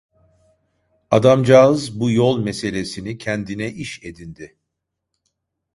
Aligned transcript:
Adamcağız 1.11 1.99
bu 1.99 2.11
yol 2.11 2.39
meselesini 2.39 3.17
kendine 3.17 3.71
iş 3.71 3.99
edindi. 4.03 4.57